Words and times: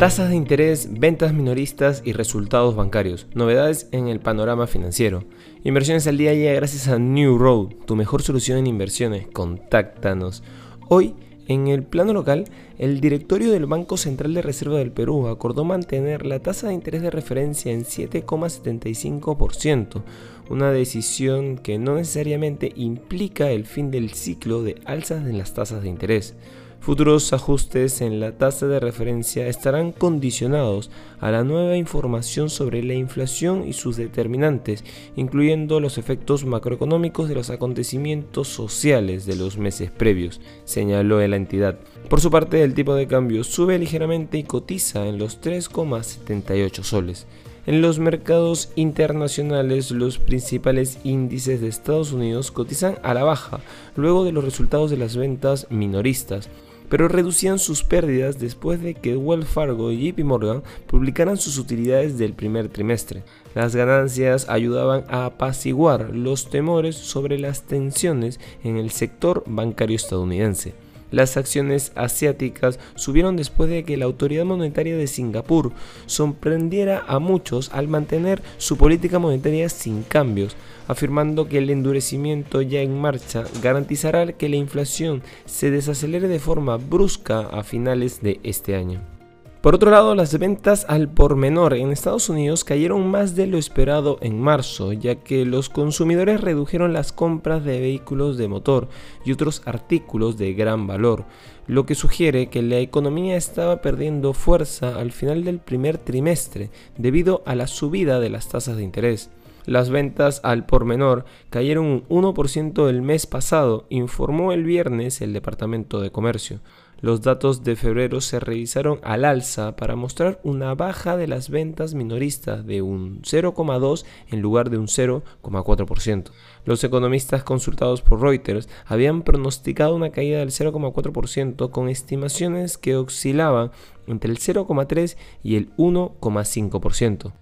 Tasas 0.00 0.30
de 0.30 0.36
interés, 0.36 0.88
ventas 0.98 1.34
minoristas 1.34 2.00
y 2.06 2.14
resultados 2.14 2.74
bancarios. 2.74 3.26
Novedades 3.34 3.86
en 3.92 4.08
el 4.08 4.18
panorama 4.18 4.66
financiero. 4.66 5.24
Inversiones 5.62 6.06
al 6.06 6.16
día 6.16 6.32
llega 6.32 6.54
gracias 6.54 6.88
a 6.88 6.98
New 6.98 7.36
Road, 7.36 7.74
tu 7.84 7.96
mejor 7.96 8.22
solución 8.22 8.56
en 8.56 8.66
inversiones. 8.66 9.26
Contáctanos. 9.30 10.42
Hoy, 10.88 11.14
en 11.48 11.68
el 11.68 11.82
plano 11.82 12.14
local, 12.14 12.46
el 12.78 13.02
directorio 13.02 13.52
del 13.52 13.66
Banco 13.66 13.98
Central 13.98 14.32
de 14.32 14.40
Reserva 14.40 14.78
del 14.78 14.90
Perú 14.90 15.28
acordó 15.28 15.66
mantener 15.66 16.24
la 16.24 16.40
tasa 16.40 16.68
de 16.68 16.74
interés 16.74 17.02
de 17.02 17.10
referencia 17.10 17.70
en 17.70 17.84
7,75%, 17.84 20.02
una 20.48 20.72
decisión 20.72 21.58
que 21.58 21.78
no 21.78 21.96
necesariamente 21.96 22.72
implica 22.74 23.50
el 23.50 23.66
fin 23.66 23.90
del 23.90 24.14
ciclo 24.14 24.62
de 24.62 24.80
alzas 24.86 25.26
en 25.26 25.36
las 25.36 25.52
tasas 25.52 25.82
de 25.82 25.90
interés. 25.90 26.36
Futuros 26.80 27.34
ajustes 27.34 28.00
en 28.00 28.20
la 28.20 28.32
tasa 28.32 28.66
de 28.66 28.80
referencia 28.80 29.46
estarán 29.46 29.92
condicionados 29.92 30.90
a 31.20 31.30
la 31.30 31.44
nueva 31.44 31.76
información 31.76 32.48
sobre 32.48 32.82
la 32.82 32.94
inflación 32.94 33.68
y 33.68 33.74
sus 33.74 33.98
determinantes, 33.98 34.82
incluyendo 35.14 35.78
los 35.78 35.98
efectos 35.98 36.46
macroeconómicos 36.46 37.28
de 37.28 37.34
los 37.34 37.50
acontecimientos 37.50 38.48
sociales 38.48 39.26
de 39.26 39.36
los 39.36 39.58
meses 39.58 39.90
previos, 39.90 40.40
señaló 40.64 41.20
la 41.28 41.36
entidad. 41.36 41.78
Por 42.08 42.22
su 42.22 42.30
parte, 42.30 42.62
el 42.62 42.72
tipo 42.72 42.94
de 42.94 43.06
cambio 43.06 43.44
sube 43.44 43.78
ligeramente 43.78 44.38
y 44.38 44.44
cotiza 44.44 45.06
en 45.06 45.18
los 45.18 45.42
3,78 45.42 46.82
soles. 46.82 47.26
En 47.66 47.82
los 47.82 47.98
mercados 47.98 48.70
internacionales, 48.74 49.90
los 49.90 50.18
principales 50.18 50.98
índices 51.04 51.60
de 51.60 51.68
Estados 51.68 52.12
Unidos 52.12 52.50
cotizan 52.50 52.98
a 53.02 53.14
la 53.14 53.24
baja 53.24 53.60
luego 53.96 54.24
de 54.24 54.32
los 54.32 54.44
resultados 54.44 54.90
de 54.90 54.96
las 54.96 55.16
ventas 55.16 55.66
minoristas 55.70 56.48
pero 56.90 57.06
reducían 57.08 57.58
sus 57.58 57.84
pérdidas 57.84 58.38
después 58.38 58.82
de 58.82 58.94
que 58.94 59.16
Wells 59.16 59.46
Fargo 59.46 59.92
y 59.92 60.10
JP 60.10 60.24
Morgan 60.24 60.62
publicaran 60.88 61.36
sus 61.36 61.56
utilidades 61.56 62.18
del 62.18 62.34
primer 62.34 62.68
trimestre. 62.68 63.22
Las 63.54 63.74
ganancias 63.74 64.48
ayudaban 64.48 65.04
a 65.08 65.24
apaciguar 65.24 66.10
los 66.12 66.50
temores 66.50 66.96
sobre 66.96 67.38
las 67.38 67.62
tensiones 67.62 68.40
en 68.64 68.76
el 68.76 68.90
sector 68.90 69.44
bancario 69.46 69.96
estadounidense. 69.96 70.74
Las 71.10 71.36
acciones 71.36 71.92
asiáticas 71.94 72.78
subieron 72.94 73.36
después 73.36 73.68
de 73.70 73.84
que 73.84 73.96
la 73.96 74.04
autoridad 74.04 74.44
monetaria 74.44 74.96
de 74.96 75.06
Singapur 75.06 75.72
sorprendiera 76.06 77.04
a 77.06 77.18
muchos 77.18 77.70
al 77.72 77.88
mantener 77.88 78.42
su 78.58 78.76
política 78.76 79.18
monetaria 79.18 79.68
sin 79.68 80.02
cambios, 80.02 80.56
afirmando 80.88 81.48
que 81.48 81.58
el 81.58 81.70
endurecimiento 81.70 82.62
ya 82.62 82.80
en 82.80 83.00
marcha 83.00 83.44
garantizará 83.62 84.32
que 84.32 84.48
la 84.48 84.56
inflación 84.56 85.22
se 85.46 85.70
desacelere 85.70 86.28
de 86.28 86.38
forma 86.38 86.76
brusca 86.76 87.40
a 87.40 87.62
finales 87.62 88.20
de 88.22 88.40
este 88.42 88.76
año. 88.76 89.19
Por 89.60 89.74
otro 89.74 89.90
lado, 89.90 90.14
las 90.14 90.38
ventas 90.38 90.86
al 90.88 91.10
por 91.10 91.36
menor 91.36 91.74
en 91.74 91.92
Estados 91.92 92.30
Unidos 92.30 92.64
cayeron 92.64 93.10
más 93.10 93.36
de 93.36 93.46
lo 93.46 93.58
esperado 93.58 94.16
en 94.22 94.40
marzo, 94.40 94.94
ya 94.94 95.16
que 95.16 95.44
los 95.44 95.68
consumidores 95.68 96.40
redujeron 96.40 96.94
las 96.94 97.12
compras 97.12 97.62
de 97.62 97.78
vehículos 97.78 98.38
de 98.38 98.48
motor 98.48 98.88
y 99.22 99.32
otros 99.32 99.60
artículos 99.66 100.38
de 100.38 100.54
gran 100.54 100.86
valor, 100.86 101.26
lo 101.66 101.84
que 101.84 101.94
sugiere 101.94 102.48
que 102.48 102.62
la 102.62 102.78
economía 102.78 103.36
estaba 103.36 103.82
perdiendo 103.82 104.32
fuerza 104.32 104.98
al 104.98 105.12
final 105.12 105.44
del 105.44 105.58
primer 105.58 105.98
trimestre 105.98 106.70
debido 106.96 107.42
a 107.44 107.54
la 107.54 107.66
subida 107.66 108.18
de 108.18 108.30
las 108.30 108.48
tasas 108.48 108.78
de 108.78 108.82
interés. 108.82 109.28
Las 109.66 109.90
ventas 109.90 110.40
al 110.42 110.64
por 110.64 110.86
menor 110.86 111.26
cayeron 111.50 112.04
un 112.08 112.24
1% 112.24 112.88
el 112.88 113.02
mes 113.02 113.26
pasado, 113.26 113.84
informó 113.90 114.52
el 114.52 114.64
viernes 114.64 115.20
el 115.20 115.34
Departamento 115.34 116.00
de 116.00 116.10
Comercio. 116.10 116.60
Los 117.02 117.22
datos 117.22 117.64
de 117.64 117.76
febrero 117.76 118.20
se 118.20 118.40
revisaron 118.40 119.00
al 119.02 119.24
alza 119.24 119.74
para 119.74 119.96
mostrar 119.96 120.38
una 120.44 120.74
baja 120.74 121.16
de 121.16 121.28
las 121.28 121.48
ventas 121.48 121.94
minoristas 121.94 122.66
de 122.66 122.82
un 122.82 123.22
0,2 123.22 124.04
en 124.28 124.40
lugar 124.42 124.68
de 124.68 124.76
un 124.76 124.86
0,4%. 124.86 126.30
Los 126.66 126.84
economistas 126.84 127.42
consultados 127.42 128.02
por 128.02 128.20
Reuters 128.20 128.68
habían 128.84 129.22
pronosticado 129.22 129.96
una 129.96 130.10
caída 130.10 130.40
del 130.40 130.50
0,4% 130.50 131.70
con 131.70 131.88
estimaciones 131.88 132.76
que 132.76 132.96
oscilaban 132.96 133.70
entre 134.06 134.30
el 134.30 134.38
0,3 134.38 135.16
y 135.42 135.56
el 135.56 135.74
1,5%. 135.76 137.32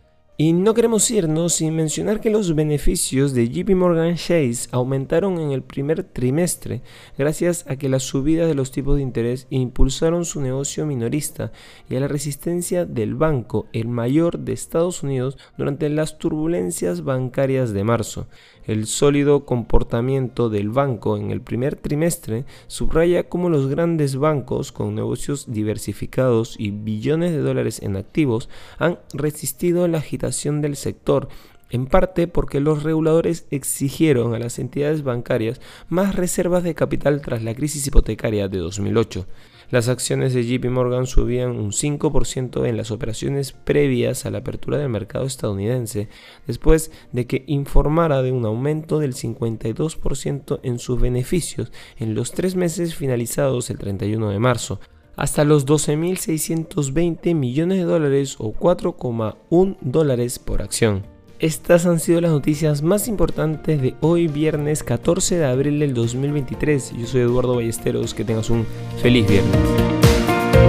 Y 0.40 0.52
no 0.52 0.72
queremos 0.72 1.10
irnos 1.10 1.54
sin 1.54 1.74
mencionar 1.74 2.20
que 2.20 2.30
los 2.30 2.54
beneficios 2.54 3.34
de 3.34 3.48
JP 3.48 3.70
Morgan 3.74 4.14
Chase 4.14 4.68
aumentaron 4.70 5.40
en 5.40 5.50
el 5.50 5.62
primer 5.64 6.04
trimestre 6.04 6.80
gracias 7.18 7.64
a 7.66 7.74
que 7.74 7.88
la 7.88 7.98
subida 7.98 8.46
de 8.46 8.54
los 8.54 8.70
tipos 8.70 8.94
de 8.94 9.02
interés 9.02 9.48
impulsaron 9.50 10.24
su 10.24 10.40
negocio 10.40 10.86
minorista 10.86 11.50
y 11.90 11.96
a 11.96 12.00
la 12.00 12.06
resistencia 12.06 12.84
del 12.84 13.16
banco, 13.16 13.66
el 13.72 13.88
mayor 13.88 14.38
de 14.38 14.52
Estados 14.52 15.02
Unidos, 15.02 15.36
durante 15.56 15.88
las 15.88 16.18
turbulencias 16.18 17.02
bancarias 17.02 17.72
de 17.72 17.82
marzo. 17.82 18.28
El 18.64 18.86
sólido 18.86 19.44
comportamiento 19.44 20.50
del 20.50 20.68
banco 20.68 21.16
en 21.16 21.32
el 21.32 21.40
primer 21.40 21.74
trimestre 21.74 22.44
subraya 22.68 23.28
cómo 23.28 23.48
los 23.48 23.66
grandes 23.66 24.14
bancos 24.14 24.70
con 24.70 24.94
negocios 24.94 25.50
diversificados 25.50 26.54
y 26.58 26.70
billones 26.70 27.32
de 27.32 27.38
dólares 27.38 27.80
en 27.82 27.96
activos 27.96 28.48
han 28.78 29.00
resistido 29.14 29.88
la 29.88 29.98
agitación 29.98 30.27
del 30.60 30.76
sector, 30.76 31.28
en 31.70 31.86
parte 31.86 32.28
porque 32.28 32.60
los 32.60 32.82
reguladores 32.82 33.46
exigieron 33.50 34.34
a 34.34 34.38
las 34.38 34.58
entidades 34.58 35.02
bancarias 35.02 35.60
más 35.88 36.14
reservas 36.14 36.62
de 36.62 36.74
capital 36.74 37.20
tras 37.20 37.42
la 37.42 37.54
crisis 37.54 37.86
hipotecaria 37.86 38.48
de 38.48 38.58
2008. 38.58 39.26
Las 39.70 39.88
acciones 39.88 40.32
de 40.32 40.44
JP 40.44 40.70
Morgan 40.70 41.06
subían 41.06 41.50
un 41.50 41.72
5% 41.72 42.66
en 42.66 42.78
las 42.78 42.90
operaciones 42.90 43.52
previas 43.52 44.24
a 44.24 44.30
la 44.30 44.38
apertura 44.38 44.78
del 44.78 44.88
mercado 44.88 45.26
estadounidense, 45.26 46.08
después 46.46 46.90
de 47.12 47.26
que 47.26 47.44
informara 47.46 48.22
de 48.22 48.32
un 48.32 48.46
aumento 48.46 48.98
del 48.98 49.12
52% 49.12 50.60
en 50.62 50.78
sus 50.78 50.98
beneficios 50.98 51.70
en 51.98 52.14
los 52.14 52.32
tres 52.32 52.56
meses 52.56 52.94
finalizados 52.94 53.68
el 53.68 53.76
31 53.76 54.30
de 54.30 54.38
marzo, 54.38 54.80
hasta 55.18 55.44
los 55.44 55.66
12.620 55.66 57.34
millones 57.34 57.78
de 57.78 57.84
dólares 57.84 58.36
o 58.38 58.54
4,1 58.54 59.76
dólares 59.80 60.38
por 60.38 60.62
acción. 60.62 61.02
Estas 61.40 61.86
han 61.86 62.00
sido 62.00 62.20
las 62.20 62.30
noticias 62.30 62.82
más 62.82 63.08
importantes 63.08 63.82
de 63.82 63.94
hoy 64.00 64.28
viernes 64.28 64.82
14 64.82 65.38
de 65.38 65.44
abril 65.44 65.80
del 65.80 65.92
2023. 65.92 66.94
Yo 66.96 67.06
soy 67.06 67.20
Eduardo 67.22 67.56
Ballesteros, 67.56 68.14
que 68.14 68.24
tengas 68.24 68.48
un 68.48 68.64
feliz 69.02 69.28
viernes. 69.28 70.17